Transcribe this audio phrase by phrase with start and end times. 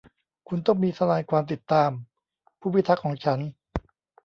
[0.47, 1.91] คุณต้องมีทนายความติดตาม
[2.59, 3.39] ผู้พิทักษ์ของฉัน